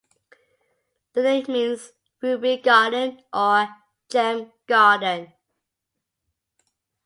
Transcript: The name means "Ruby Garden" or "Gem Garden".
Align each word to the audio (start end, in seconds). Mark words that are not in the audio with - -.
The 1.13 1.21
name 1.21 1.45
means 1.47 1.91
"Ruby 2.23 2.57
Garden" 2.57 3.21
or 3.31 3.69
"Gem 4.09 4.51
Garden". 4.65 5.31